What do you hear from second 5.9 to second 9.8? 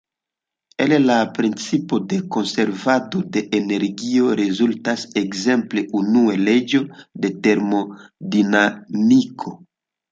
unua leĝo de termodinamiko.